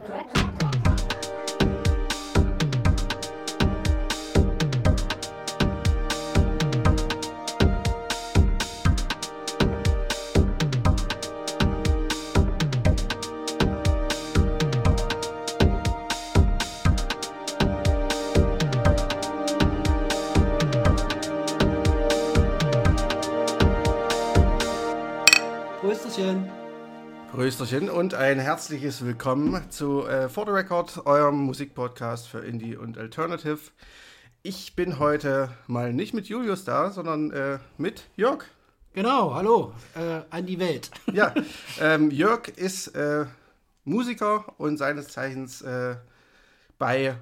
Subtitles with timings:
[0.00, 0.35] correctly.
[27.66, 32.96] Prösterchen und ein herzliches Willkommen zu äh, For the Record, eurem Musikpodcast für Indie und
[32.96, 33.58] Alternative.
[34.44, 38.44] Ich bin heute mal nicht mit Julius da, sondern äh, mit Jörg.
[38.92, 40.92] Genau, hallo äh, an die Welt.
[41.12, 41.34] Ja,
[41.80, 43.26] ähm, Jörg ist äh,
[43.84, 45.96] Musiker und seines Zeichens äh,
[46.78, 47.16] bei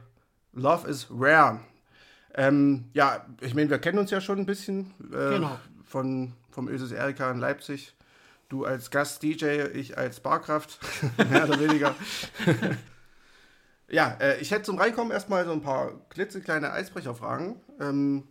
[0.52, 1.60] Love is Rare.
[2.34, 5.58] Ähm, ja, ich meine, wir kennen uns ja schon ein bisschen äh, Genau.
[5.86, 7.94] von, vom Ösis Erika in Leipzig.
[8.48, 10.78] Du als Gast-DJ, ich als Barkraft,
[11.30, 11.94] mehr oder weniger.
[13.88, 17.56] ja, äh, ich hätte zum Reinkommen erstmal so ein paar klitzekleine Eisbrecherfragen.
[17.80, 18.28] Ähm,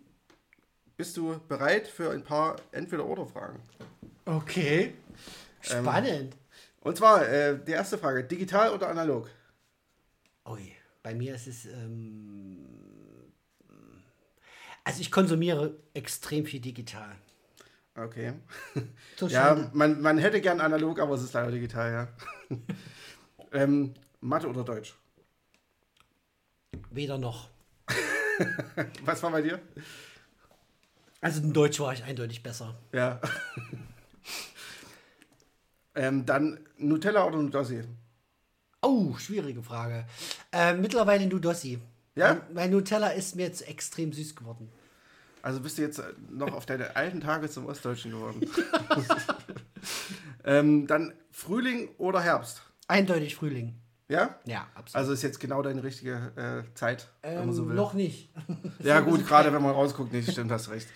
[0.95, 3.59] bist du bereit für ein paar Entweder-Oder-Fragen?
[4.25, 4.93] Okay.
[5.61, 6.35] Spannend.
[6.81, 9.29] Und zwar äh, die erste Frage: Digital oder analog?
[10.45, 11.65] Ui, bei mir ist es.
[11.65, 12.65] Ähm,
[14.83, 17.15] also ich konsumiere extrem viel digital.
[17.95, 18.33] Okay.
[19.17, 22.57] So Ja, man, man hätte gern analog, aber es ist leider digital, ja.
[23.51, 24.95] ähm, Mathe oder Deutsch?
[26.89, 27.49] Weder noch.
[29.05, 29.61] Was war bei dir?
[31.21, 32.75] Also in Deutsch war ich eindeutig besser.
[32.91, 33.21] Ja.
[35.95, 37.83] ähm, dann Nutella oder Nudossi?
[38.81, 40.05] Oh, schwierige Frage.
[40.51, 41.79] Äh, mittlerweile Nudossi.
[42.15, 42.41] Ja?
[42.53, 44.71] Mein Nutella ist mir jetzt extrem süß geworden.
[45.43, 48.41] Also bist du jetzt äh, noch auf deine alten Tage zum Ostdeutschen geworden?
[50.45, 52.63] ähm, dann Frühling oder Herbst?
[52.87, 53.75] Eindeutig Frühling.
[54.07, 54.39] Ja?
[54.45, 54.95] Ja, absolut.
[54.95, 57.75] Also ist jetzt genau deine richtige äh, Zeit, wenn man ähm, so will.
[57.75, 58.31] noch nicht.
[58.79, 60.87] Ja, gut, gerade wenn man rausguckt, nicht, stimmt, hast recht.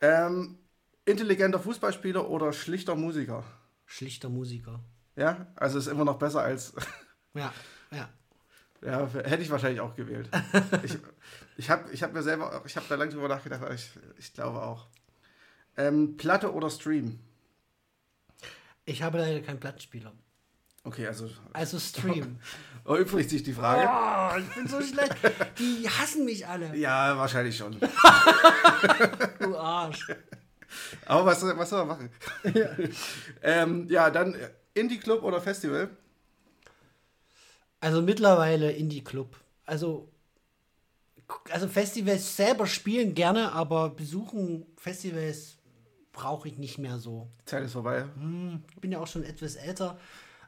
[0.00, 0.58] ähm,
[1.04, 3.44] intelligenter Fußballspieler oder schlichter Musiker?
[3.86, 4.80] Schlichter Musiker.
[5.16, 6.74] Ja, also ist immer noch besser als.
[7.34, 7.52] Ja,
[7.92, 8.08] ja.
[8.84, 10.28] Ja, hätte ich wahrscheinlich auch gewählt.
[10.82, 10.98] ich
[11.56, 14.32] ich habe ich hab mir selber, ich habe da lange drüber nachgedacht, aber ich, ich
[14.32, 14.86] glaube auch.
[15.76, 17.18] Ähm, Platte oder Stream?
[18.84, 20.12] Ich habe leider keinen Plattenspieler.
[20.84, 22.38] Okay, also Also Stream.
[22.84, 23.88] erübrigt sich die Frage.
[23.88, 25.16] Oh, ich bin so schlecht.
[25.58, 26.76] Die hassen mich alle.
[26.76, 27.80] Ja, wahrscheinlich schon.
[29.40, 30.06] Du Arsch.
[31.06, 32.10] Aber was, was soll man machen?
[32.52, 32.68] Ja,
[33.42, 35.88] ähm, ja dann äh, Indie-Club oder Festival?
[37.84, 39.36] Also mittlerweile Indie-Club.
[39.66, 40.08] Also,
[41.50, 45.56] also Festivals selber spielen gerne, aber besuchen Festivals
[46.12, 47.28] brauche ich nicht mehr so.
[47.42, 48.06] Die Zeit ist vorbei.
[48.18, 49.98] Hm, ich bin ja auch schon etwas älter.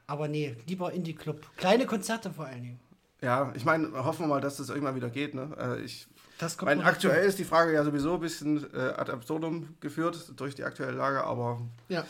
[0.07, 1.45] Aber nee, lieber Indie-Club.
[1.59, 2.81] Kleine Konzerte vor allen Dingen.
[3.21, 5.35] Ja, ich meine, hoffen wir mal, dass das irgendwann wieder geht.
[5.35, 5.55] Ne?
[5.59, 6.07] Äh, ich
[6.39, 6.83] Das noch dazu.
[6.85, 10.93] aktuell ist die Frage ja sowieso ein bisschen äh, ad absurdum geführt durch die aktuelle
[10.93, 12.07] Lage, aber Ja.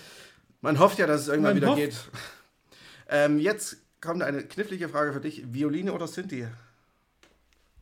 [0.60, 1.78] man hofft ja, dass es irgendwann Man wieder hofft.
[1.78, 1.96] geht.
[3.08, 6.46] Ähm, jetzt kommt eine knifflige Frage für dich: Violine oder Sinti?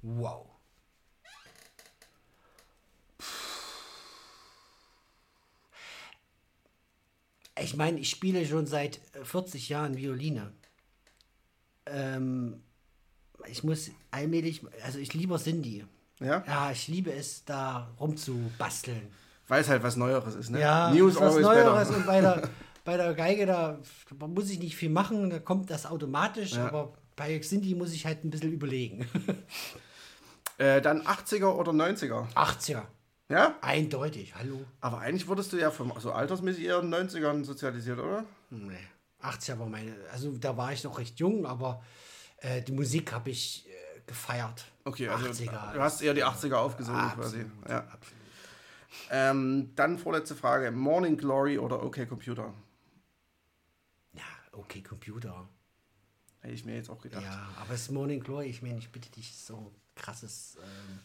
[0.02, 0.46] Wow.
[7.60, 10.52] Ich meine, ich spiele schon seit äh, 40 Jahren Violine.
[11.86, 12.62] Ähm,
[13.46, 15.84] ich muss allmählich, also ich liebe Cindy.
[16.20, 16.42] Ja?
[16.46, 19.08] Ja, ich liebe es, da rumzubasteln.
[19.48, 20.50] Weil es halt was Neueres ist.
[20.50, 20.60] Ne?
[20.60, 21.98] Ja, New ist is was Neueres better.
[21.98, 22.48] und bei der,
[22.84, 23.80] bei der Geige, da
[24.18, 26.66] muss ich nicht viel machen, da kommt das automatisch, Ja.
[26.68, 29.06] aber bei Cindy muss ich halt ein bisschen überlegen.
[30.56, 32.32] Äh, dann 80er oder 90er?
[32.34, 32.82] 80er,
[33.28, 33.56] Ja?
[33.60, 34.60] eindeutig, hallo.
[34.80, 38.24] Aber eigentlich wurdest du ja vom, so altersmäßig eher in den 90ern sozialisiert, oder?
[38.50, 38.76] Nee,
[39.20, 41.82] 80er war meine, also da war ich noch recht jung, aber
[42.36, 44.64] äh, die Musik habe ich äh, gefeiert.
[44.84, 45.72] Okay, also 80er.
[45.72, 47.40] du hast eher die 80er aufgesogen quasi.
[47.40, 47.78] Absolut, Ja.
[47.78, 48.20] absolut.
[49.10, 52.54] Ähm, dann vorletzte Frage: Morning Glory oder OK Computer?
[54.54, 55.48] Ja, okay, Computer.
[56.40, 57.22] Hätte ich mir jetzt auch gedacht.
[57.22, 60.98] Ja, aber das Morning Glory, ich meine, ich bitte dich, so ein krasses ähm,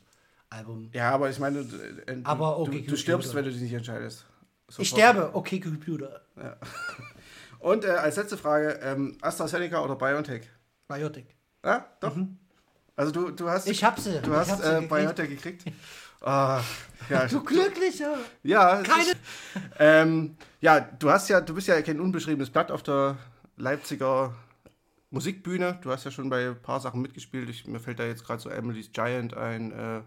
[0.49, 0.89] Album.
[0.93, 2.97] Ja, aber ich meine, du, äh, du, Aber du, OK du Computer.
[2.97, 4.25] stirbst, wenn du dich nicht entscheidest.
[4.67, 4.79] Sofort.
[4.83, 6.21] Ich sterbe, okay, Computer.
[7.59, 10.43] Und äh, als letzte Frage: ähm, AstraZeneca oder BioNTech?
[10.87, 11.35] Biotic.
[11.63, 12.15] Ja, doch.
[12.95, 13.71] Also du, du hast, Mhm.
[13.71, 14.19] Ich hab sie.
[14.21, 14.89] du ich hast sie äh, gekriegt.
[14.89, 15.63] BioNTech gekriegt.
[16.21, 16.61] Ah,
[17.09, 18.17] ja, Du Glücklicher.
[18.43, 19.17] ja, es Keine- Ist,
[19.79, 23.15] ähm, ja, du hast ja, du bist ja kein unbeschriebenes Blatt auf der
[23.59, 24.33] Leipziger
[25.11, 25.79] Musikbühne.
[25.81, 27.49] Du hast ja schon bei ein paar Sachen mitgespielt.
[27.49, 29.97] Ich, mir fällt da jetzt gerade so Emily's Giant ein, äh,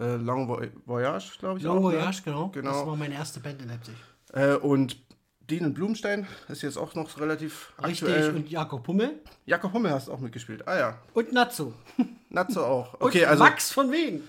[0.00, 1.64] äh, Long Vo- Voyage, glaube ich.
[1.64, 2.22] Long auch, Voyage, ne?
[2.24, 2.48] genau.
[2.48, 2.72] Genau.
[2.72, 3.94] Das war meine erste Band in Leipzig.
[4.32, 4.96] Äh, und
[5.40, 8.34] Dean Blumstein ist jetzt auch noch relativ Richtig, aktuell.
[8.34, 10.66] und Jakob Hummel Jakob Hummel hast auch mitgespielt.
[10.66, 11.72] Ah ja, und Natsu.
[12.30, 12.94] Natzo auch.
[12.94, 14.22] Und Okay, also Max von Wegen.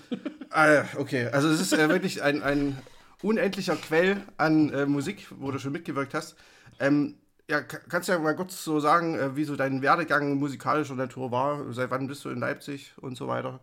[0.50, 2.76] Ah, ja, okay, also es ist äh, wirklich ein, ein
[3.22, 6.36] unendlicher Quell an äh, Musik, wo du schon mitgewirkt hast.
[6.78, 7.16] Ähm,
[7.48, 10.94] ja, ka- kannst du ja mal kurz so sagen, äh, wie so dein Werdegang musikalischer
[10.94, 11.72] Natur war?
[11.72, 13.60] Seit wann bist du in Leipzig und so weiter?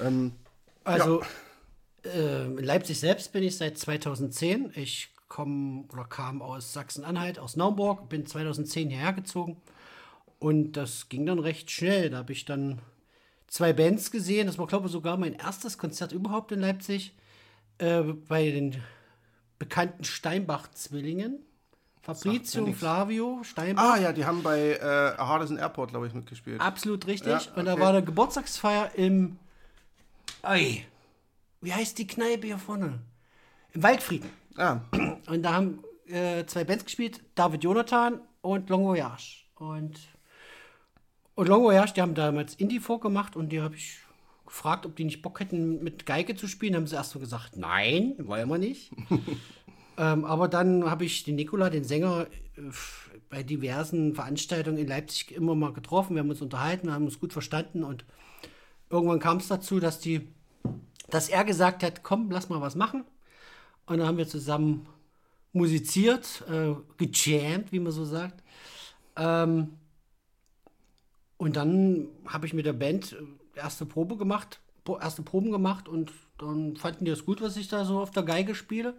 [0.00, 0.32] Ähm,
[0.84, 1.22] Also
[2.04, 4.72] äh, in Leipzig selbst bin ich seit 2010.
[4.76, 9.62] Ich komme oder kam aus Sachsen-Anhalt, aus Naumburg, bin 2010 hierher gezogen
[10.40, 12.10] und das ging dann recht schnell.
[12.10, 12.80] Da habe ich dann
[13.48, 14.46] zwei Bands gesehen.
[14.46, 17.14] Das war, glaube ich, sogar mein erstes Konzert überhaupt in Leipzig
[17.78, 18.76] äh, bei den
[19.58, 21.40] bekannten Steinbach-Zwillingen.
[22.04, 22.74] Fabrizio und.
[22.74, 23.94] Flavio Steinbach.
[23.94, 26.60] ah ja, die haben bei äh, Hardison Airport, glaube ich, mitgespielt.
[26.60, 27.32] Absolut richtig.
[27.32, 27.82] Ja, Und da okay.
[27.82, 29.38] war eine Geburtstagsfeier im.
[30.42, 30.84] Ei,
[31.62, 33.00] wie heißt die Kneipe hier vorne?
[33.72, 34.28] Im Waldfrieden.
[34.56, 34.80] Ah,
[35.26, 39.44] Und da haben äh, zwei Bands gespielt: David Jonathan und Long Voyage.
[39.56, 39.98] Und,
[41.34, 43.98] und Long Voyage, die haben damals Indie-Folk gemacht und die habe ich
[44.46, 46.76] gefragt, ob die nicht Bock hätten, mit Geige zu spielen.
[46.76, 48.92] Haben sie erst so gesagt: Nein, wollen wir nicht.
[49.96, 52.26] Ähm, aber dann habe ich den Nikola, den Sänger,
[52.56, 52.60] äh,
[53.30, 56.14] bei diversen Veranstaltungen in Leipzig immer mal getroffen.
[56.14, 58.04] Wir haben uns unterhalten, haben uns gut verstanden und
[58.90, 60.28] irgendwann kam es dazu, dass die,
[61.10, 63.04] dass er gesagt hat, komm, lass mal was machen.
[63.86, 64.86] Und dann haben wir zusammen
[65.52, 68.42] musiziert, äh, gejammt, wie man so sagt.
[69.16, 69.78] Ähm,
[71.36, 74.60] und dann habe ich mit der Band äh, erste Probe gemacht,
[75.00, 78.22] erste Proben gemacht und dann fanden die das gut, was ich da so auf der
[78.22, 78.94] Geige spiele.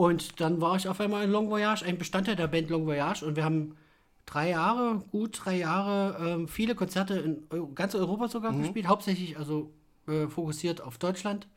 [0.00, 3.22] Und dann war ich auf einmal in Long Voyage, ein Bestandteil der Band Long Voyage.
[3.22, 3.76] Und wir haben
[4.24, 9.36] drei Jahre, gut drei Jahre, ähm, viele Konzerte in Eu ganz Europa sogar gespielt, hauptsächlich
[9.36, 9.74] also
[10.06, 11.48] äh, fokussiert auf Deutschland.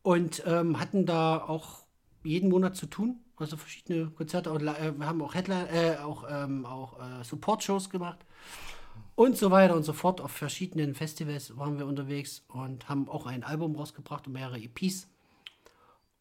[0.00, 1.80] Und ähm, hatten da auch
[2.24, 3.18] jeden Monat zu tun.
[3.36, 4.50] Also verschiedene Konzerte.
[4.50, 8.24] Und, äh, wir haben auch Headline, äh, auch, ähm, auch äh, Support-Shows gemacht.
[9.14, 10.22] Und so weiter und so fort.
[10.22, 15.06] Auf verschiedenen Festivals waren wir unterwegs und haben auch ein Album rausgebracht und mehrere EPs.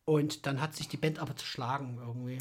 [0.05, 2.37] Und dann hat sich die Band aber zerschlagen irgendwie.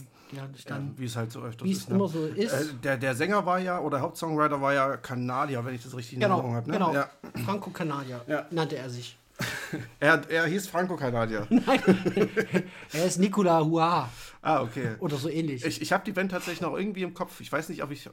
[0.66, 1.88] Dann, wie es halt so öfters wie es ist.
[1.88, 1.94] ne?
[1.94, 2.52] immer so ist.
[2.52, 6.14] Äh, der, der Sänger war ja, oder Hauptsongwriter war ja Kanadier, wenn ich das richtig
[6.14, 6.70] in genau, Erinnerung habe.
[6.70, 6.76] Ne?
[6.76, 6.92] genau.
[6.92, 7.08] Ja.
[7.44, 8.46] Franco Canadier Ja.
[8.50, 9.16] nannte er sich.
[9.98, 11.48] Er, er hieß Franco Kanadier.
[12.92, 14.08] Er ist Nicola Hua
[14.42, 14.94] ah, okay.
[15.00, 15.64] oder so ähnlich.
[15.64, 17.40] Ich, ich habe die Band tatsächlich noch irgendwie im Kopf.
[17.40, 18.08] Ich weiß nicht, ob ich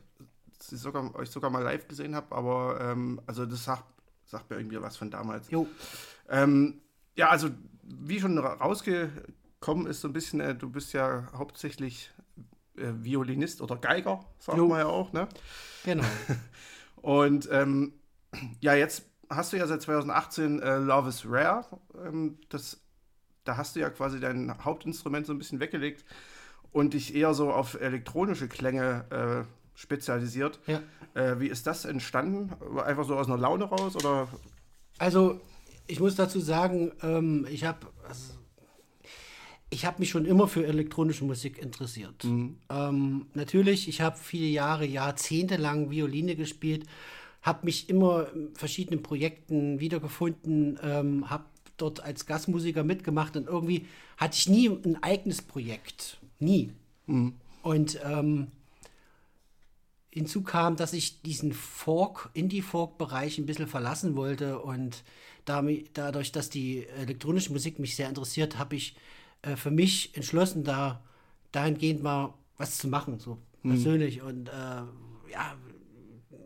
[0.60, 3.84] sie sogar, euch sogar mal live gesehen habe, aber ähm, also das sagt,
[4.26, 5.52] sagt mir irgendwie was von damals.
[5.52, 5.68] jo,
[6.30, 6.82] Ähm,
[7.16, 7.50] ja, also
[7.84, 8.58] wie schon ra-
[9.62, 12.12] rausgekommen ist, so ein bisschen, äh, du bist ja hauptsächlich
[12.78, 14.26] äh, Violinist oder Geiger,
[14.56, 14.68] Jo.
[14.68, 15.28] man ja auch, ne?
[15.84, 16.04] genau.
[17.02, 17.94] Und ähm,
[18.60, 21.66] ja, jetzt hast du ja seit 2018 äh, Love is Rare.
[22.06, 22.80] Ähm, das,
[23.44, 26.06] da hast du ja quasi dein Hauptinstrument so ein bisschen weggelegt
[26.72, 30.60] und dich eher so auf elektronische Klänge äh, spezialisiert.
[30.68, 30.82] Ja.
[31.14, 32.54] Äh, wie ist das entstanden?
[32.80, 34.28] Einfach so aus einer Laune raus oder?
[35.00, 35.42] Also,
[35.88, 38.34] ich muss dazu sagen, ähm, ich habe also,
[39.72, 42.24] ich habe mich schon immer für elektronische Musik interessiert.
[42.70, 46.86] Ähm, natürlich, ich habe viele Jahre, Jahrzehnte lang Violine gespielt,
[47.42, 51.46] habe mich immer in verschiedenen Projekten wiedergefunden, ähm, habe
[51.78, 53.88] dort als Gastmusiker mitgemacht und irgendwie
[54.18, 56.20] hatte ich nie ein eigenes Projekt.
[56.40, 56.74] Nie.
[57.64, 58.48] Und ähm,
[60.12, 65.04] hinzu kam, dass ich diesen Folk, Indie-Folk-Bereich ein bisschen verlassen wollte und
[65.46, 68.96] damit, dadurch, dass die elektronische Musik mich sehr interessiert, habe ich
[69.42, 71.02] äh, für mich entschlossen, da
[71.52, 74.52] dahingehend mal was zu machen, so persönlich und äh,
[75.32, 75.56] ja,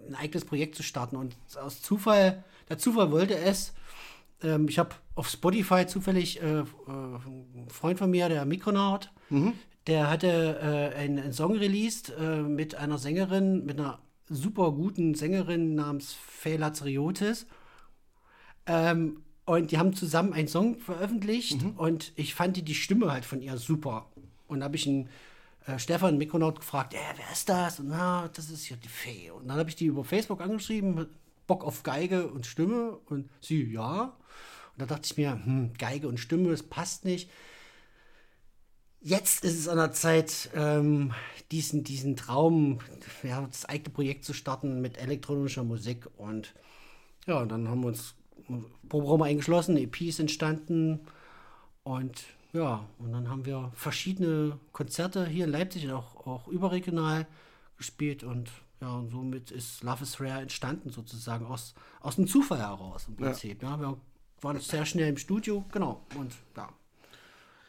[0.07, 1.15] ein eigenes Projekt zu starten.
[1.15, 3.73] Und aus Zufall, der Zufall wollte es,
[4.43, 9.11] ähm, ich habe auf Spotify zufällig äh, äh, einen Freund von mir, der Mikronaut,
[9.87, 15.13] der hatte äh, einen, einen Song released äh, mit einer Sängerin, mit einer super guten
[15.15, 17.45] Sängerin namens Faye Lazariotis.
[18.65, 23.25] Ähm, und die haben zusammen einen Song veröffentlicht und ich fand die, die Stimme halt
[23.25, 24.09] von ihr super.
[24.47, 25.09] Und habe ich einen
[25.67, 27.79] äh, Stefan Mikronaut gefragt, äh, wer ist das?
[27.79, 29.29] Und na, das ist ja die Fee.
[29.29, 31.07] Und dann habe ich die über Facebook angeschrieben,
[31.47, 32.97] Bock auf Geige und Stimme.
[33.05, 34.03] Und sie, ja.
[34.03, 37.29] Und da dachte ich mir, hm, Geige und Stimme, das passt nicht.
[39.01, 41.13] Jetzt ist es an der Zeit, ähm,
[41.51, 42.79] diesen, diesen Traum,
[43.21, 46.07] ja, das eigene Projekt zu starten mit elektronischer Musik.
[46.17, 46.55] Und
[47.27, 48.15] ja, und dann haben wir uns
[48.89, 51.01] Proberaum eingeschlossen, EPs entstanden.
[51.83, 52.23] Und
[52.53, 57.27] ja, und dann haben wir verschiedene Konzerte hier in Leipzig und auch, auch überregional
[57.77, 58.23] gespielt.
[58.23, 58.49] Und
[58.81, 63.15] ja, und somit ist Love is Rare entstanden, sozusagen aus, aus dem Zufall heraus im
[63.15, 63.61] Prinzip.
[63.63, 63.79] Ja.
[63.79, 63.97] wir
[64.41, 66.05] waren sehr schnell im Studio, genau.
[66.17, 66.69] Und ja.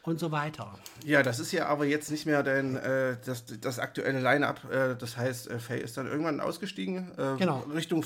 [0.03, 0.79] und so weiter.
[1.05, 4.71] Ja, das ist ja aber jetzt nicht mehr dein, äh, das, das aktuelle Line-Up.
[4.71, 7.11] Äh, das heißt, äh, Faye ist dann irgendwann ausgestiegen.
[7.19, 7.61] Äh, Genau.
[7.75, 8.03] Richtung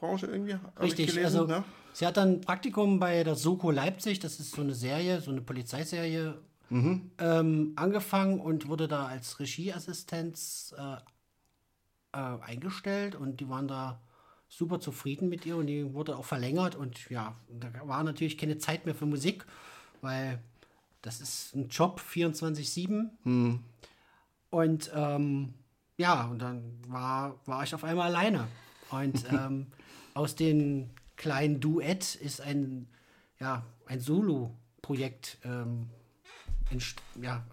[0.00, 0.56] Filmbranche irgendwie.
[0.80, 1.64] Richtig, gelesen, also ne?
[1.92, 5.30] sie hat dann ein Praktikum bei der Soko Leipzig, das ist so eine Serie, so
[5.30, 6.38] eine Polizeiserie,
[6.72, 7.10] Mhm.
[7.18, 10.96] ähm, angefangen und wurde da als Regieassistenz äh,
[12.12, 14.00] äh, eingestellt und die waren da
[14.48, 18.58] super zufrieden mit ihr und die wurde auch verlängert und ja, da war natürlich keine
[18.58, 19.44] Zeit mehr für Musik,
[20.00, 20.38] weil
[21.02, 23.64] das ist ein Job 24-7 Hm.
[24.50, 25.54] und ähm,
[25.96, 28.46] ja, und dann war, war ich auf einmal alleine.
[28.90, 29.66] Und ähm,
[30.14, 32.88] aus dem kleinen Duett ist ein,
[33.38, 35.90] ja, ein Solo-Projekt ähm,
[36.70, 37.44] entst ja,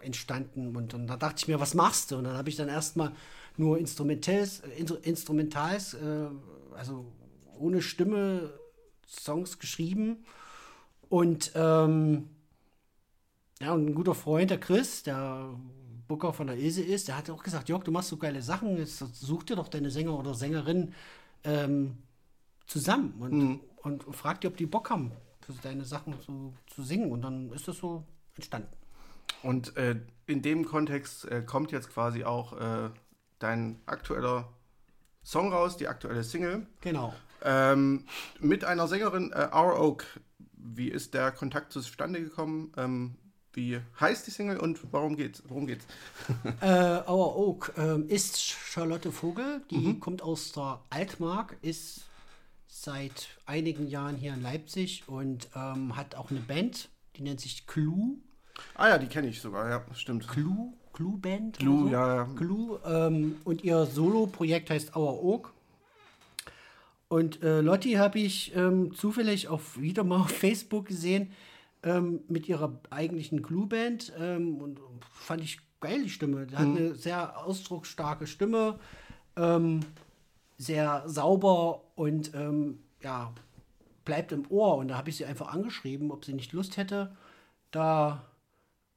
[0.00, 0.76] entstanden.
[0.76, 2.16] Und, und da dachte ich mir, was machst du?
[2.16, 3.12] Und dann habe ich dann erstmal
[3.56, 6.28] nur Instrumentals, äh, Instru- Instrumentals, äh,
[6.74, 7.12] also
[7.58, 8.52] ohne Stimme
[9.08, 10.24] Songs geschrieben.
[11.08, 12.28] Und ähm,
[13.60, 15.54] ja, und ein guter Freund, der Chris, der
[16.08, 18.84] Booker von der Ilse ist, der hat auch gesagt, Jörg, du machst so geile Sachen,
[18.84, 20.92] such dir doch deine Sänger oder Sängerin
[21.44, 21.98] ähm,
[22.66, 27.12] zusammen und, und, frag dir, ob die Bock haben, für deine Sachen zu, zu singen.
[27.12, 28.68] Und dann ist das so entstanden.
[29.42, 32.90] Und äh, in dem Kontext äh, kommt jetzt quasi auch äh,
[33.38, 34.52] dein aktueller
[35.22, 36.66] Song raus, die aktuelle Single.
[36.80, 37.14] Genau.
[37.42, 38.06] Ähm,
[38.40, 40.04] mit einer Sängerin, äh, Our Oak.
[40.52, 42.72] Wie ist der Kontakt zustande gekommen?
[42.76, 43.16] Ähm,
[43.56, 45.42] wie heißt die Single und warum geht's?
[45.48, 45.86] Worum geht's?
[46.60, 52.06] Äh, Our Oak ähm, ist Charlotte Vogel, die kommt aus der Altmark, ist
[52.68, 57.66] seit einigen Jahren hier in Leipzig und ähm, hat auch eine Band, die nennt sich
[57.66, 58.18] Clue.
[58.74, 60.28] Ah ja, die kenne ich sogar, ja, stimmt.
[60.28, 61.58] Clue, Clue Band.
[61.58, 61.88] Clue, so.
[61.88, 62.24] ja, ja.
[62.36, 62.80] Clue.
[62.84, 65.52] Ähm, und ihr Solo-Projekt heißt Our Oak.
[67.08, 71.32] Und äh, Lotti habe ich ähm, zufällig auf, wieder mal auf Facebook gesehen
[71.86, 74.12] ähm, mit ihrer eigentlichen Clue-Band.
[74.18, 74.80] Ähm, und
[75.12, 76.46] fand ich geil, die Stimme.
[76.46, 78.78] Die hat eine sehr ausdrucksstarke Stimme.
[79.36, 79.80] Ähm,
[80.58, 83.32] sehr sauber und ähm, ja,
[84.04, 84.76] bleibt im Ohr.
[84.76, 87.14] Und da habe ich sie einfach angeschrieben, ob sie nicht Lust hätte,
[87.70, 88.24] da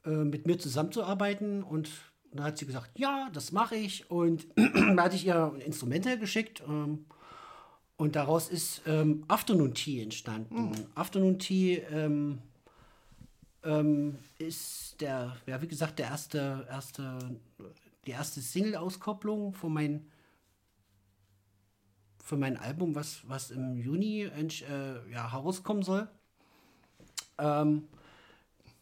[0.06, 1.64] äh, mit mir zusammenzuarbeiten.
[1.64, 1.92] Und
[2.32, 4.10] da hat sie gesagt, ja, das mache ich.
[4.10, 6.64] Und da hatte ich ihr Instrumente geschickt.
[6.68, 7.06] Ähm,
[7.98, 10.72] und daraus ist ähm, Afternoon Tea entstanden.
[10.96, 12.40] Afternoon Tea ähm,
[13.64, 17.40] ähm, ist der, ja, wie gesagt, der erste, erste,
[18.06, 20.06] die erste Single-Auskopplung von meinem
[22.24, 26.08] für mein Album, was, was im Juni äh, ja, herauskommen soll.
[27.38, 27.84] Ähm,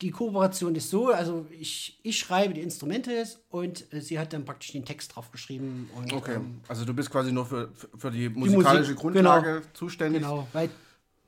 [0.01, 4.45] die Kooperation ist so, also ich, ich schreibe die Instrumente und äh, sie hat dann
[4.45, 5.89] praktisch den Text drauf geschrieben.
[5.95, 10.21] Und, Okay, ähm, also du bist quasi nur für, für- die musikalische Musik, Grundlage zuständig.
[10.21, 10.69] genau, weil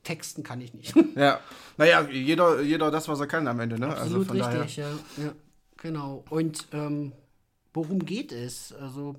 [0.04, 0.94] Texten kann ich nicht.
[1.16, 1.40] Ja,
[1.78, 3.88] naja, jeder, jeder das, was er kann am Ende, ne?
[3.96, 4.90] Absolut von daher- richtig, ja.
[5.18, 5.34] ja.
[5.78, 6.24] Genau.
[6.30, 7.14] Und ähm,
[7.74, 8.74] worum geht es?
[8.74, 9.16] Also,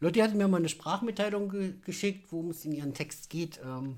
[0.00, 3.60] Lotti hat mir mal eine Sprachmitteilung ge geschickt, worum es in ihren Text geht.
[3.64, 3.96] Ähm,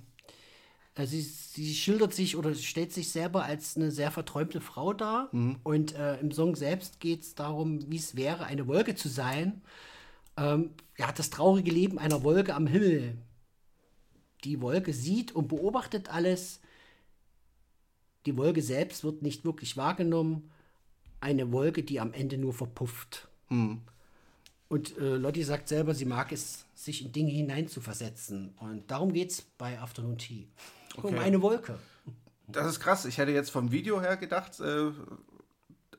[0.97, 5.31] äh, sie, sie schildert sich oder stellt sich selber als eine sehr verträumte Frau dar.
[5.63, 9.63] Und äh, im Song selbst geht es darum, wie es wäre, eine Wolke zu sein.
[10.37, 13.17] Ähm, ja, das traurige Leben einer Wolke am Himmel.
[14.45, 16.61] Die Wolke sieht und beobachtet alles.
[18.27, 20.51] Die Wolke selbst wird nicht wirklich wahrgenommen.
[21.21, 23.29] Eine Wolke, die am Ende nur verpufft.
[24.69, 28.55] Und äh, Lotti sagt selber, sie mag es, sich in Dinge hineinzuversetzen.
[28.59, 30.49] Und darum geht es bei Afternoon Tea.
[30.97, 31.19] Um Okay.
[31.19, 31.79] eine Wolke.
[32.47, 33.05] Das ist krass.
[33.05, 34.91] Ich hätte jetzt vom Video her gedacht, äh,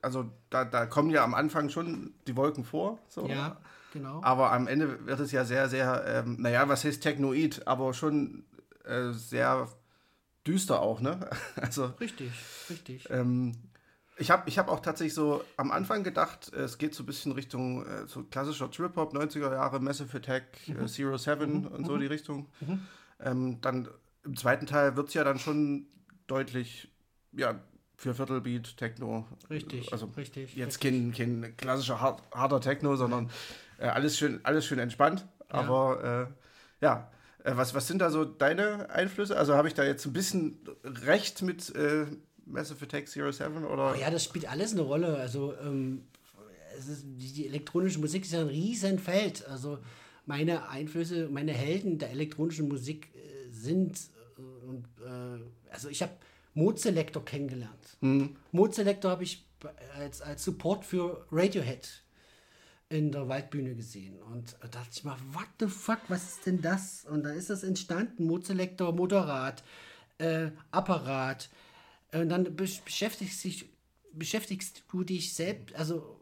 [0.01, 2.99] also da, da kommen ja am Anfang schon die Wolken vor.
[3.09, 3.27] So.
[3.27, 3.57] Ja,
[3.95, 4.21] genau.
[4.23, 8.45] Aber am Ende wird es ja sehr, sehr, ähm, naja, was heißt Technoid, aber schon
[8.83, 9.69] äh, sehr
[10.45, 11.27] düster auch, ne?
[11.55, 12.31] Also Richtig,
[12.69, 13.09] richtig.
[13.09, 13.53] ähm,
[14.17, 17.05] ich habe ich hab auch tatsächlich so am Anfang gedacht, äh, es geht so ein
[17.05, 21.97] bisschen Richtung äh, so klassischer Trip-Hop, 90er Jahre, Massive Attack, äh, Zero Seven und so
[21.97, 22.47] die Richtung.
[23.19, 23.87] Ähm, dann
[24.23, 25.87] im zweiten Teil wird es ja dann schon
[26.27, 26.89] deutlich,
[27.31, 27.59] ja,
[27.97, 29.25] für Viertelbeat, Techno.
[29.49, 33.29] Richtig, Also richtig, jetzt kein, kein klassischer hart, harter Techno, sondern
[33.77, 35.27] äh, alles, schön, alles schön entspannt.
[35.49, 36.29] Aber
[36.81, 37.11] äh, ja,
[37.43, 39.37] äh, was, was sind da so deine Einflüsse?
[39.37, 42.05] Also habe ich da jetzt ein bisschen recht mit äh,
[42.45, 43.93] Massive Attack Zero Seven oder?
[43.93, 45.17] Oh ja, das spielt alles eine Rolle.
[45.17, 46.03] Also ähm,
[46.77, 49.47] es ist, die, die elektronische Musik ist ja ein Riesenfeld.
[49.47, 49.79] Also
[50.25, 53.97] meine Einflüsse, meine Helden der elektronischen Musik äh, sind,
[54.37, 56.13] äh, und, äh, also ich habe
[56.53, 57.97] Mozelektor kennengelernt.
[58.51, 59.45] Mozelektor habe ich
[59.97, 62.04] als, als Support für Radiohead
[62.89, 64.21] in der Waldbühne gesehen.
[64.21, 67.05] Und da dachte ich mal, what the fuck, was ist denn das?
[67.09, 69.63] Und da ist das entstanden, Mozelektor, Motorrad,
[70.17, 71.49] äh, Apparat.
[72.13, 73.69] Und dann besch- beschäftigt sich
[74.17, 76.19] beschäftigst du dich selbst, also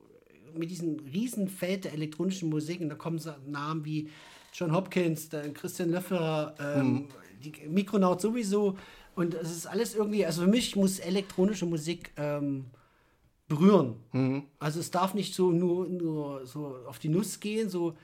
[0.55, 4.09] mit diesem Riesenfeld der elektronischen Musik und da kommen so Namen wie
[4.51, 7.07] John Hopkins, Christian Löffler, ähm,
[7.43, 8.77] die Mikronaut sowieso
[9.15, 12.65] und es ist alles irgendwie, also für mich muss elektronische Musik ähm,
[13.47, 13.95] berühren.
[14.59, 17.95] Also es darf nicht so nur, nur so auf die Nuss gehen, so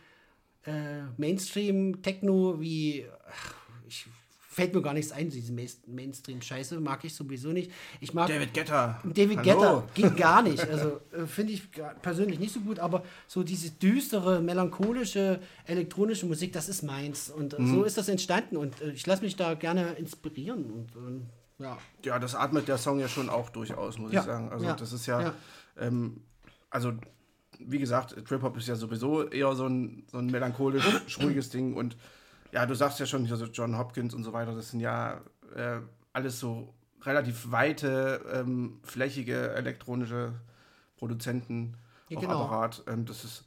[0.65, 3.53] äh, Mainstream-Techno wie, ach,
[3.87, 4.05] ich
[4.51, 7.71] fällt mir gar nichts ein, diese Main- Mainstream-Scheiße mag ich sowieso nicht.
[8.01, 9.01] Ich mag David Guetta.
[9.05, 9.45] David Hallo.
[9.45, 10.59] Guetta geht gar nicht.
[10.67, 11.63] Also äh, finde ich
[12.01, 17.29] persönlich nicht so gut, aber so diese düstere, melancholische, elektronische Musik, das ist meins.
[17.29, 17.71] Und äh, Mhm.
[17.73, 20.65] so ist das entstanden und äh, ich lasse mich da gerne inspirieren.
[20.65, 21.25] Und ähm,
[21.59, 21.77] ja.
[22.03, 24.49] Ja, das atmet der Song ja schon auch durchaus, muss Ja, ich sagen.
[24.49, 25.33] Also ja, das ist ja, ja.
[25.77, 26.21] Ähm,
[26.69, 26.93] also
[27.59, 30.85] wie gesagt, Trip-Hop ist ja sowieso eher so ein, so ein melancholisch,
[31.21, 31.75] ruhiges Ding.
[31.75, 31.97] Und
[32.51, 35.21] ja, du sagst ja schon, also John Hopkins und so weiter, das sind ja
[35.55, 35.79] äh,
[36.13, 36.73] alles so
[37.03, 40.33] relativ weite, ähm, flächige elektronische
[40.97, 41.75] Produzenten,
[42.09, 42.43] Ja, auch genau.
[42.43, 42.83] Apparat.
[42.87, 43.45] Ähm, das ist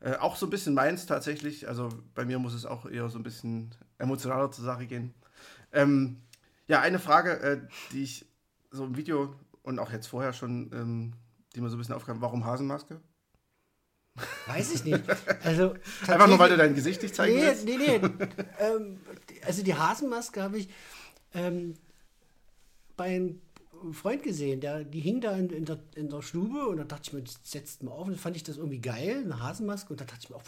[0.00, 1.66] äh, auch so ein bisschen meins tatsächlich.
[1.68, 5.14] Also bei mir muss es auch eher so ein bisschen emotionaler zur Sache gehen.
[5.72, 6.18] Ähm,
[6.68, 7.60] ja, eine Frage, äh,
[7.92, 8.26] die ich
[8.70, 11.12] so im Video und auch jetzt vorher schon, ähm,
[11.54, 13.00] die mir so ein bisschen aufkam, warum Hasenmaske?
[14.46, 15.02] Weiß ich nicht.
[15.44, 15.74] Also,
[16.06, 17.64] Einfach nur, weil du dein Gesicht nicht zeigen Nee, willst?
[17.64, 18.00] nee, nee.
[18.60, 19.00] ähm,
[19.44, 20.68] also die Hasenmaske habe ich
[21.34, 21.74] ähm,
[22.96, 23.40] bei einem
[23.92, 27.02] Freund gesehen, der, die hing da in, in, der, in der Stube und da dachte
[27.08, 29.92] ich mir, das setzt mal auf und dann fand ich das irgendwie geil, eine Hasenmaske
[29.92, 30.42] und da dachte ich mir, oh,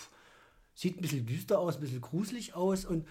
[0.75, 3.07] sieht ein bisschen düster aus, ein bisschen gruselig aus und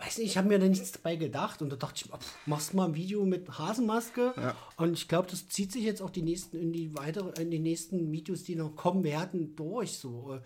[0.00, 2.74] weiß nicht, ich habe mir da nichts dabei gedacht und da dachte ich pff, machst
[2.74, 4.32] mal ein Video mit Hasenmaske
[4.76, 7.58] und ich glaube, das zieht sich jetzt auch die nächsten, in die weitere, in die
[7.58, 10.38] nächsten Videos, die noch kommen werden, durch so.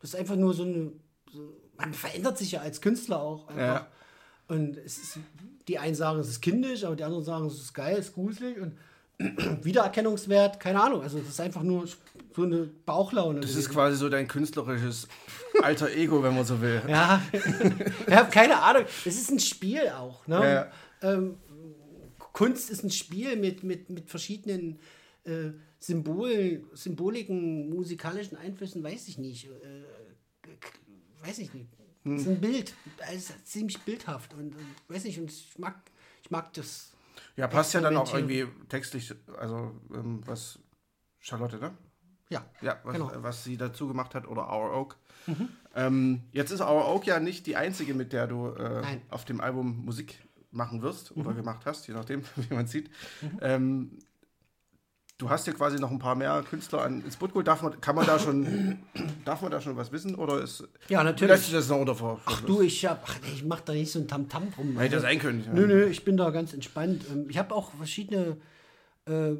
[0.00, 0.92] Das ist einfach nur so eine,
[1.32, 3.60] so, man verändert sich ja als Künstler auch einfach.
[3.60, 3.88] Ja.
[4.48, 5.18] Und es ist,
[5.68, 8.14] die einen sagen, es ist kindisch, aber die anderen sagen, es ist geil, es ist
[8.14, 8.76] gruselig und
[9.62, 11.02] Wiedererkennungswert, keine Ahnung.
[11.02, 11.86] Also das ist einfach nur
[12.34, 13.40] so eine Bauchlaune.
[13.40, 15.08] Das ist quasi so dein künstlerisches
[15.62, 16.82] alter Ego, wenn man so will.
[16.88, 17.20] ja,
[18.06, 18.84] ich habe keine Ahnung.
[19.04, 20.26] Es ist ein Spiel auch.
[20.26, 20.70] Ne?
[21.02, 21.10] Ja.
[21.10, 21.36] Ähm,
[22.32, 24.78] Kunst ist ein Spiel mit, mit, mit verschiedenen
[25.24, 25.50] äh,
[25.80, 29.46] Symbolen, Symboliken, musikalischen Einflüssen, weiß ich nicht.
[29.46, 31.68] Äh, weiß ich nicht.
[32.04, 32.74] Es ist ein Bild.
[33.12, 35.74] Es ist ziemlich bildhaft und, und weiß nicht, und ich mag,
[36.22, 36.92] ich mag das.
[37.38, 40.58] Ja, passt ja dann auch irgendwie textlich, also ähm, was
[41.20, 41.72] Charlotte, ne?
[42.30, 43.10] Ja, Ja, was, Genau.
[43.12, 44.96] äh, was sie dazu gemacht hat oder Our Oak.
[45.76, 49.40] Ähm, jetzt ist Our Oak ja nicht die einzige, mit der du äh, auf dem
[49.40, 50.18] Album Musik
[50.50, 52.90] machen wirst oder gemacht hast, je nachdem, wie man sieht.
[53.40, 53.98] Ähm,
[55.18, 57.46] du hast ja quasi noch ein paar mehr Künstler an ins Boot geholt.
[57.46, 58.78] Darf man, kann man da schon,
[59.24, 61.40] darf man da schon was wissen oder ist Ja, lässt natürlich.
[61.42, 62.20] sich das noch unter?
[62.24, 64.78] Ach du, ich hab, ach, ich mach da nicht so ein Tamtam drum.
[64.78, 65.44] Hätte das sein können.
[65.52, 67.04] Nö, nö, ich bin da ganz entspannt.
[67.10, 68.36] Ähm, Ich habe auch verschiedene
[69.06, 69.34] äh,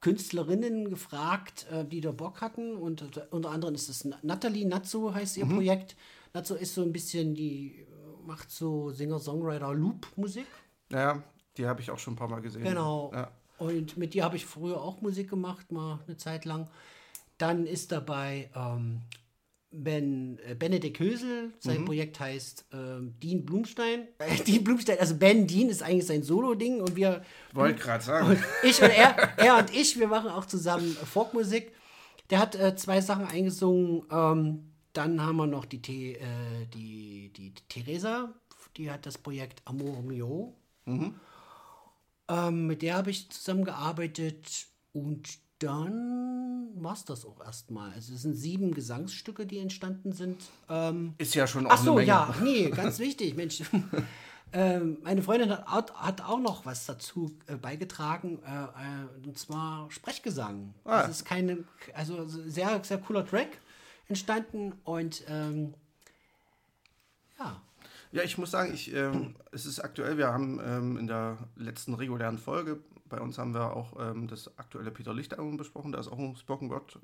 [0.00, 2.76] Künstlerinnen gefragt, äh, die da Bock hatten.
[2.76, 5.96] Und äh, unter anderem ist es Nathalie Natzo heißt ihr Projekt.
[6.34, 7.86] Natzo ist so ein bisschen, die
[8.26, 10.46] macht so Singer-Songwriter-Loop-Musik.
[10.92, 11.22] Ja,
[11.56, 12.62] die habe ich auch schon ein paar Mal gesehen.
[12.62, 13.10] Genau.
[13.14, 13.30] Ja.
[13.58, 16.68] Und mit dir habe ich früher auch Musik gemacht, mal eine Zeit lang.
[17.38, 19.02] Dann ist dabei ähm,
[19.70, 24.08] Ben, äh, Benedikt Hösel, sein Projekt heißt ähm, Dean Blumstein.
[24.18, 28.28] Äh, Dean Blumstein, also Ben Dean ist eigentlich sein Solo-Ding und wir, Wollte gerade sagen.
[28.28, 31.72] und ich und er, er und ich, wir machen auch zusammen Folkmusik.
[32.30, 34.04] Der hat äh, zwei Sachen eingesungen.
[34.10, 38.32] Ähm, dann haben wir noch die, The äh, die, die, die Theresa,
[38.76, 40.54] die hat das Projekt Amor Mio.
[42.28, 45.28] Ähm, mit der habe ich zusammengearbeitet und
[45.60, 47.90] dann war es das auch erstmal.
[47.92, 50.40] Also es sind sieben Gesangsstücke, die entstanden sind.
[50.68, 52.08] Ähm, Ist ja schon auch Ach so, eine Menge.
[52.08, 53.62] ja, nee, ganz wichtig, Mensch.
[54.52, 59.36] ähm, meine Freundin hat, auch- hat auch noch was dazu äh, beigetragen, äh, äh, und
[59.38, 60.74] zwar Sprechgesang.
[60.84, 61.02] Ah.
[61.02, 61.64] Das ist keine,
[61.94, 63.58] also sehr, sehr cooler Track
[64.08, 65.74] entstanden und ähm,
[67.38, 67.60] ja,
[68.12, 71.94] Ja, ich muss sagen, ich, ähm, es ist aktuell, wir haben ähm, in der letzten
[71.94, 76.00] regulären Folge, bei uns haben wir auch ähm, das aktuelle Peter Licht Album besprochen, da
[76.00, 76.98] ist auch ein Spoken Word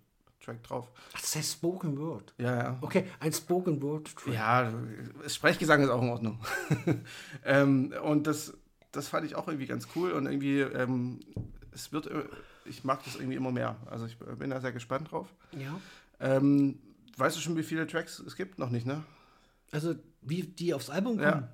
[0.45, 0.90] Track drauf.
[1.14, 2.35] Ach, das heißt Spoken Word.
[2.38, 2.79] Ja, ja.
[2.81, 4.35] Okay, ein Spoken Word Track.
[4.35, 4.73] Ja,
[5.27, 6.38] Sprechgesang ist auch in Ordnung.
[7.45, 8.55] ähm, und das,
[8.93, 11.21] das fand ich auch irgendwie ganz cool und irgendwie, ähm,
[11.73, 12.25] es wird, äh,
[12.67, 13.77] ich mag das irgendwie immer mehr.
[13.87, 15.35] Also ich bin da sehr gespannt drauf.
[15.53, 15.81] Ja.
[16.21, 16.79] Ähm,
[17.17, 18.59] weißt du schon, wie viele Tracks es gibt?
[18.59, 19.03] Noch nicht, ne?
[19.72, 21.31] Also, wie die aufs Album Ja.
[21.33, 21.48] kommen?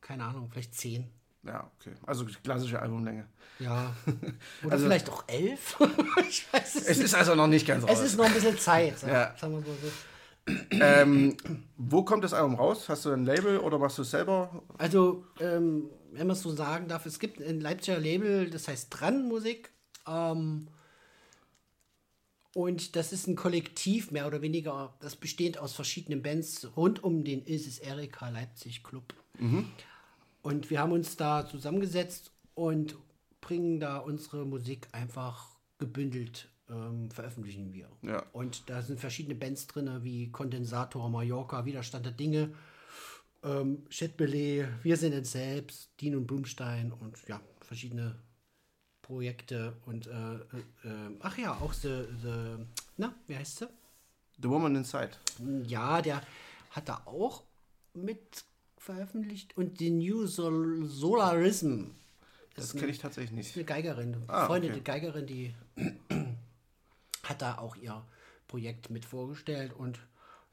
[0.00, 1.10] Keine Ahnung, vielleicht zehn.
[1.46, 1.92] Ja, okay.
[2.06, 3.26] Also klassische Albumlänge.
[3.58, 3.94] Ja.
[4.62, 5.76] Oder Also- vielleicht auch elf.
[6.28, 7.04] ich weiß es Es nicht.
[7.06, 7.90] ist also noch nicht ganz raus.
[7.92, 9.02] Es ist noch ein bisschen Zeit.
[9.02, 9.34] Ja.
[9.38, 9.90] Sagen wir mal so.
[10.70, 11.36] Ähm,
[11.76, 12.88] wo kommt das Album raus?
[12.88, 14.62] Hast du ein Label oder machst du es selber?
[14.78, 18.88] Also, ähm, wenn man es so sagen darf, es gibt ein Leipziger Label, das heißt
[18.90, 19.70] Dran Musik.
[20.06, 20.68] Ähm,
[22.54, 27.24] Und das ist ein Kollektiv, mehr oder weniger, das besteht aus verschiedenen Bands rund um
[27.24, 29.12] den Isis Erika Leipzig Club.
[30.42, 32.96] Und wir haben uns da zusammengesetzt und
[33.40, 37.90] bringen da unsere Musik einfach gebündelt, ähm, veröffentlichen wir.
[38.02, 38.24] Ja.
[38.32, 42.54] Und da sind verschiedene Bands drin, wie Kondensator, Mallorca, Widerstand der Dinge,
[43.42, 48.16] ähm, Chatbelet, Wir sind es selbst, Dean und Blumstein und ja, verschiedene
[49.04, 52.64] Projekte und äh, äh, äh, ach ja, auch the, the,
[52.96, 53.68] na, wie heißt sie?
[54.42, 55.10] The Woman Inside.
[55.66, 56.22] Ja, der
[56.70, 57.44] hat da auch
[57.92, 58.44] mit
[58.78, 61.90] veröffentlicht und die New Sol Solarism.
[62.56, 63.54] Das kenne ich tatsächlich nicht.
[63.56, 64.80] Eine Geigerin, Ah, Freundin, okay.
[64.80, 65.54] die Geigerin, die
[67.24, 68.02] hat da auch ihr
[68.48, 69.98] Projekt mit vorgestellt und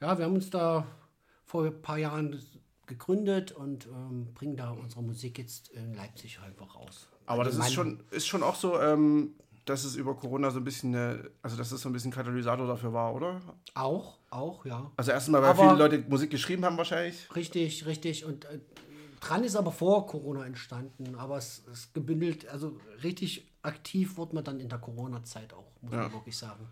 [0.01, 0.85] ja, wir haben uns da
[1.45, 2.43] vor ein paar Jahren
[2.87, 7.07] gegründet und ähm, bringen da unsere Musik jetzt in Leipzig einfach raus.
[7.25, 7.67] Aber das Mann.
[7.67, 11.23] ist schon, ist schon auch so, ähm, dass es über Corona so ein bisschen, äh,
[11.41, 13.39] also dass es so ein bisschen Katalysator dafür war, oder?
[13.75, 14.91] Auch, auch, ja.
[14.97, 17.33] Also erstmal, weil Aber- viele Leute Musik geschrieben haben wahrscheinlich.
[17.35, 18.25] Richtig, richtig.
[18.25, 18.59] Und äh,
[19.21, 21.15] dran ist aber vor Corona entstanden.
[21.15, 25.91] Aber es ist gebündelt, also richtig aktiv wurde man dann in der Corona-Zeit auch, muss
[25.91, 26.67] man wirklich sagen.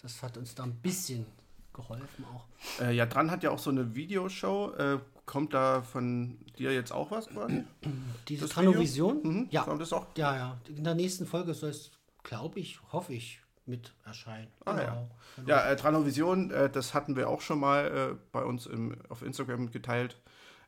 [0.00, 1.26] Das hat uns da ein bisschen
[1.74, 2.46] geholfen auch.
[2.80, 4.72] Äh, ja, dran hat ja auch so eine Videoshow.
[4.76, 7.64] Äh, kommt da von dir jetzt auch was quasi?
[8.28, 9.20] Diese Tranovision?
[9.22, 9.48] Mhm.
[9.50, 9.64] Ja.
[9.64, 10.06] Kommt das auch?
[10.16, 10.58] ja, ja.
[10.68, 11.90] In der nächsten Folge soll es,
[12.22, 14.48] glaube ich, hoffe ich, mit erscheinen.
[14.64, 15.08] Ah, ja.
[15.46, 19.22] Ja, äh, Tranovision, äh, das hatten wir auch schon mal äh, bei uns im, auf
[19.22, 20.20] Instagram geteilt.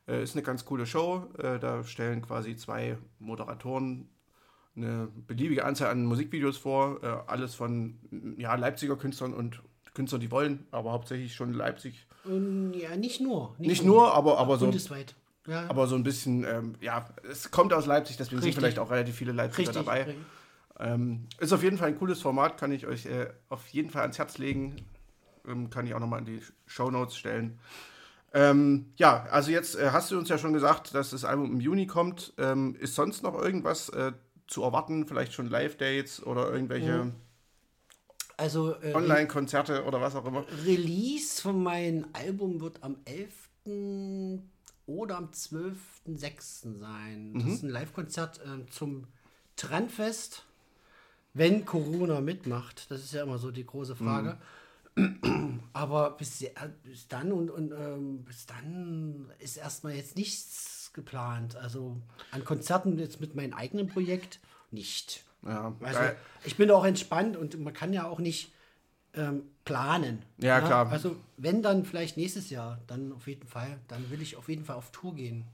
[0.07, 1.27] Äh, ist eine ganz coole Show.
[1.37, 4.09] Äh, da stellen quasi zwei Moderatoren
[4.75, 7.25] eine beliebige Anzahl an Musikvideos vor.
[7.25, 7.97] Alles von
[8.37, 9.63] ja, Leipziger Künstlern und
[9.97, 12.05] Künstlern, die wollen, aber hauptsächlich schon Leipzig.
[12.25, 13.55] Ähm, ja, nicht nur.
[13.57, 15.15] Nicht nur, aber, aber, so, Bundesweit.
[15.47, 18.53] Ja, aber so ein bisschen, ähm, ja, es kommt aus Leipzig, deswegen Richtig.
[18.53, 19.85] sind vielleicht auch relativ viele Leipziger richtig.
[19.85, 20.03] dabei.
[20.03, 20.25] richtig.
[20.79, 24.03] Ähm, ist auf jeden Fall ein cooles Format, kann ich euch äh, auf jeden Fall
[24.03, 24.75] ans Herz legen.
[25.47, 27.57] Ähm, kann ich auch nochmal in die Show Notes stellen.
[28.33, 31.59] Ähm, ja, also jetzt äh, hast du uns ja schon gesagt, dass das Album im
[31.59, 32.33] Juni kommt.
[32.37, 34.11] Ähm, ist sonst noch irgendwas äh,
[34.45, 35.07] zu erwarten?
[35.07, 37.13] Vielleicht schon Live-Dates oder irgendwelche
[38.37, 40.45] Also äh, Online-Konzerte oder was auch immer?
[40.63, 43.33] Release von meinem Album wird am 11.
[44.85, 46.77] oder am 12.06.
[46.77, 47.33] sein.
[47.33, 49.07] Das ist ein Live-Konzert äh, zum
[49.55, 50.45] Trendfest,
[51.33, 52.89] wenn Corona mitmacht.
[52.91, 54.37] Das ist ja immer so die große Frage.
[55.73, 56.45] Aber bis,
[56.83, 61.55] bis dann und, und ähm, bis dann ist erstmal jetzt nichts geplant.
[61.55, 61.97] Also
[62.31, 64.39] an Konzerten jetzt mit meinem eigenen Projekt
[64.71, 65.23] nicht.
[65.45, 66.17] Ja, Also geil.
[66.43, 68.53] ich bin auch entspannt und man kann ja auch nicht
[69.13, 70.23] ähm, planen.
[70.37, 70.89] Ja, klar.
[70.91, 74.65] Also wenn dann vielleicht nächstes Jahr, dann auf jeden Fall, dann will ich auf jeden
[74.65, 75.45] Fall auf Tour gehen.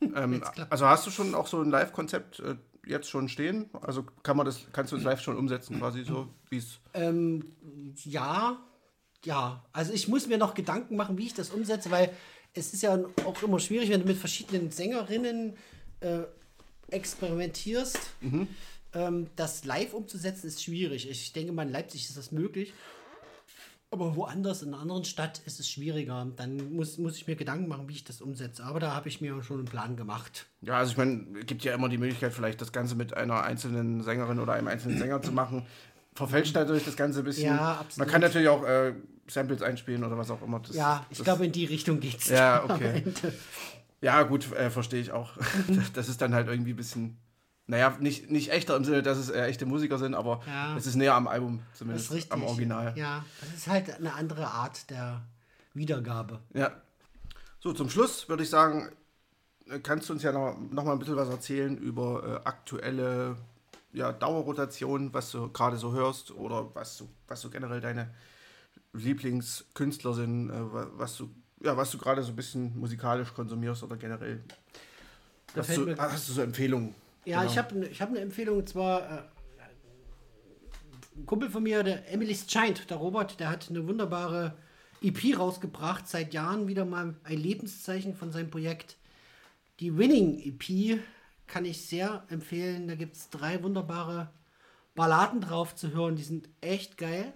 [0.00, 3.70] Ähm, also hast du schon auch so ein Live-Konzept äh, jetzt schon stehen?
[3.80, 6.80] Also kann man das, kannst du es live schon umsetzen, quasi so, wie es.
[6.94, 7.44] Ähm,
[8.04, 8.58] ja,
[9.24, 9.64] ja.
[9.72, 12.10] Also ich muss mir noch Gedanken machen, wie ich das umsetze, weil
[12.54, 15.56] es ist ja auch immer schwierig, wenn du mit verschiedenen Sängerinnen
[16.00, 16.20] äh,
[16.88, 17.98] experimentierst.
[18.94, 21.08] Ähm, das live umzusetzen ist schwierig.
[21.08, 22.72] Ich denke mal, in Leipzig ist das möglich.
[23.90, 26.26] Aber woanders, in einer anderen Stadt, ist es schwieriger.
[26.36, 28.64] Dann muss, muss ich mir Gedanken machen, wie ich das umsetze.
[28.64, 30.46] Aber da habe ich mir schon einen Plan gemacht.
[30.62, 33.42] Ja, also ich meine, es gibt ja immer die Möglichkeit, vielleicht das Ganze mit einer
[33.42, 35.66] einzelnen Sängerin oder einem einzelnen Sänger zu machen.
[36.14, 37.54] Verfälscht natürlich das Ganze ein bisschen.
[37.54, 37.98] Ja, absolut.
[37.98, 38.94] Man kann natürlich auch äh,
[39.28, 40.60] Samples einspielen oder was auch immer.
[40.60, 42.28] Das, Ja, ich das, glaube, in die Richtung geht es.
[42.28, 43.04] Ja, okay.
[44.00, 45.36] Ja, gut, äh, verstehe ich auch.
[45.94, 47.18] das ist dann halt irgendwie ein bisschen,
[47.66, 50.76] naja, nicht, nicht echter im Sinne, dass es äh, echte Musiker sind, aber Ja.
[50.76, 52.32] es ist näher am Album, Das zumindest ist richtig.
[52.32, 52.92] am Original.
[52.98, 55.22] Ja, das ist halt eine andere Art der
[55.74, 56.40] Wiedergabe.
[56.54, 56.72] Ja.
[57.60, 58.90] So, zum Schluss würde ich sagen,
[59.68, 63.36] äh, kannst du uns ja noch, noch mal ein bisschen was erzählen über äh, aktuelle
[63.92, 68.10] ja, Dauerrotation, was du gerade so hörst oder was du, was so generell deine
[68.92, 71.30] Lieblingskünstler sind, äh, wa- was du,
[71.62, 74.42] ja, was du gerade so ein bisschen musikalisch konsumierst oder generell.
[75.56, 76.94] Hast du, hast du so Empfehlungen?
[77.24, 77.50] Ja, Genau.
[77.52, 79.22] ich habe ich hab eine Empfehlung, und zwar äh,
[81.16, 84.56] ein Kumpel von mir, der Emily Scheint, der Robert, der hat eine wunderbare
[85.02, 88.96] EP rausgebracht, seit Jahren wieder mal ein Lebenszeichen von seinem Projekt.
[89.80, 91.00] Die Winning EP
[91.46, 92.88] kann ich sehr empfehlen.
[92.88, 94.30] Da gibt es drei wunderbare
[94.94, 97.32] Balladen drauf zu hören, die sind echt geil.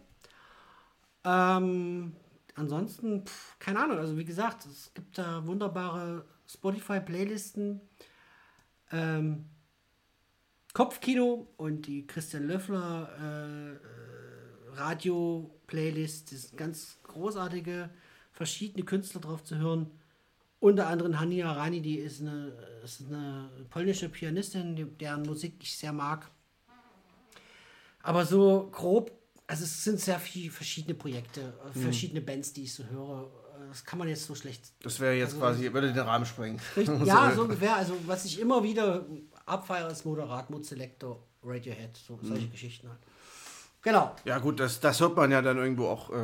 [1.24, 2.14] Ähm,
[2.54, 7.80] ansonsten, pf, keine Ahnung, also wie gesagt, es gibt da wunderbare Spotify-Playlisten.
[8.92, 9.46] Ähm,
[10.76, 16.32] Kopfkino und die Christian Löffler äh, äh, Radio-Playlist.
[16.32, 17.88] Das sind ganz großartige,
[18.32, 19.90] verschiedene Künstler drauf zu hören.
[20.60, 22.52] Unter anderem Hania Rani, die ist eine,
[22.84, 26.30] ist eine polnische Pianistin, deren Musik ich sehr mag.
[28.02, 29.12] Aber so grob
[29.48, 31.82] also es sind sehr viele verschiedene Projekte, äh, Mhm.
[31.84, 33.30] verschiedene Bands, die ich so höre.
[33.62, 34.72] Äh, Das kann man jetzt so schlecht.
[34.82, 36.60] Das wäre jetzt Also- quasi, würde den Rahmen sprengen.
[36.76, 37.76] Richtig, ja, so ungefähr.
[37.76, 39.06] Also was ich immer wieder
[39.46, 42.26] abfeiere, ist Moderat, Mood Selector, Radiohead, so Mhm.
[42.26, 42.98] solche Geschichten halt.
[43.82, 44.14] Genau.
[44.24, 46.14] Ja gut, das, das hört man ja dann irgendwo auch äh,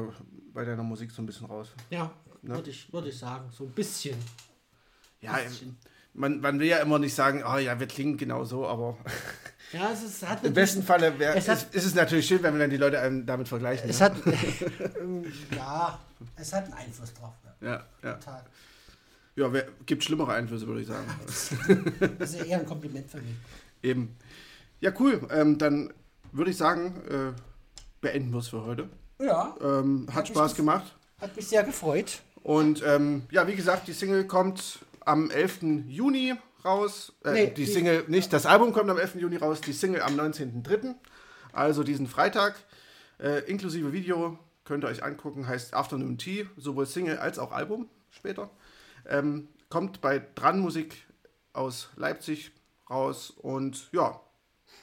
[0.53, 1.69] bei deiner Musik so ein bisschen raus.
[1.91, 2.11] Ja,
[2.45, 2.57] Ne?
[2.57, 3.49] würde ich, würd ich sagen.
[3.57, 4.17] So ein bisschen.
[5.21, 5.79] Ja, Bisschen.
[6.13, 8.99] man, man will ja immer nicht sagen, ah ja, wir klingen genau so, aber
[9.73, 12.43] Ja, es ist, hat im besten Falle wär, Es hat- ist, ist es natürlich schön,
[12.43, 13.89] wenn wir dann die Leute einem damit vergleichen.
[13.89, 14.07] Es ja.
[14.07, 14.17] hat,
[15.57, 15.99] ja,
[16.37, 17.33] es hat einen Einfluss drauf.
[17.61, 17.69] Ja.
[17.69, 18.13] ja, ja.
[18.15, 18.45] Total.
[19.37, 21.07] Ja wer, gibt schlimmere Einflüsse, würde ich sagen.
[22.19, 23.35] Das ist ja eher ein Kompliment für mich.
[23.83, 24.17] Eben.
[24.81, 25.21] Ja, cool.
[25.31, 25.93] Ähm, dann
[26.33, 27.33] würde ich sagen, äh,
[28.01, 28.89] beenden wir es für heute.
[29.21, 30.97] Ja, Ähm, hat Hat Spaß gemacht.
[31.21, 32.23] hat mich sehr gefreut.
[32.43, 35.61] Und ähm, ja, wie gesagt, die Single kommt am 11.
[35.87, 37.13] Juni raus.
[37.25, 39.17] Äh, Nee, die die- Single, nicht das Album kommt am 11.
[39.21, 40.95] Juni raus, die Single am 19.03.
[41.53, 42.55] Also diesen Freitag.
[43.21, 47.89] Äh, inklusive Video könnt ihr euch angucken, heißt Afternoon Tea, sowohl Single als auch Album
[48.11, 48.51] später.
[49.09, 51.07] Ähm, kommt bei Dran Musik
[51.53, 52.53] aus Leipzig
[52.91, 54.21] raus und ja,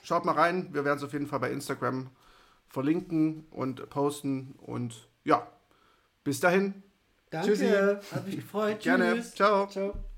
[0.04, 0.74] schaut mal rein.
[0.74, 2.10] Wir werden es auf jeden Fall bei Instagram
[2.68, 5.48] verlinken und posten und ja,
[6.24, 6.84] bis dahin.
[7.30, 7.68] Danke, Tschüssi.
[7.68, 8.80] hat mich gefreut.
[8.82, 9.16] Gerne.
[9.16, 9.36] Tschüss.
[9.36, 9.68] Ciao.
[9.68, 10.09] Ciao.